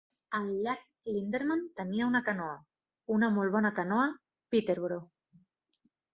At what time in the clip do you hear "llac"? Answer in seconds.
0.67-0.79